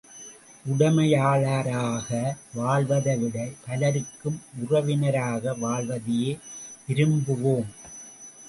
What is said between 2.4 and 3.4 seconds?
வாழ்வதைவிட,